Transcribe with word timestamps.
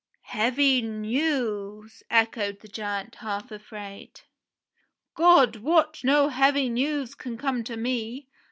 "Heavy 0.33 0.81
news," 0.81 2.01
echoed 2.09 2.61
the 2.61 2.67
giant, 2.67 3.13
half 3.17 3.51
afraid. 3.51 4.21
"God 5.13 5.57
wot 5.57 6.03
no 6.03 6.29
heavy 6.29 6.69
news 6.69 7.13
can 7.13 7.37
come 7.37 7.63
to 7.65 7.77
me. 7.77 8.27